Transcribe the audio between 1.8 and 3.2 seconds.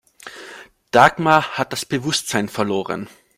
Bewusstsein verloren.